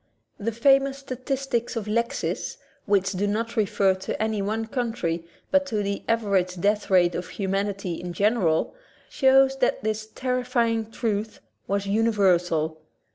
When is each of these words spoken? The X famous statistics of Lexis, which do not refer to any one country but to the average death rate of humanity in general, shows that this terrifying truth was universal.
The 0.39 0.47
X 0.49 0.57
famous 0.57 0.97
statistics 0.97 1.75
of 1.75 1.85
Lexis, 1.87 2.57
which 2.87 3.11
do 3.11 3.27
not 3.27 3.55
refer 3.55 3.93
to 3.93 4.19
any 4.19 4.41
one 4.41 4.65
country 4.65 5.27
but 5.51 5.67
to 5.67 5.83
the 5.83 6.01
average 6.07 6.59
death 6.59 6.89
rate 6.89 7.13
of 7.13 7.27
humanity 7.29 8.01
in 8.01 8.11
general, 8.11 8.73
shows 9.09 9.57
that 9.59 9.83
this 9.83 10.07
terrifying 10.07 10.89
truth 10.89 11.39
was 11.67 11.85
universal. 11.85 12.81